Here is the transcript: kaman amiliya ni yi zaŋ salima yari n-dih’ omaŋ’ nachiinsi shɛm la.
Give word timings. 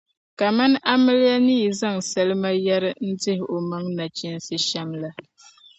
kaman 0.39 0.73
amiliya 0.91 1.37
ni 1.45 1.55
yi 1.61 1.69
zaŋ 1.79 1.97
salima 2.11 2.49
yari 2.67 2.91
n-dih’ 3.09 3.39
omaŋ’ 3.55 3.83
nachiinsi 3.97 4.55
shɛm 4.67 4.89
la. 5.01 5.09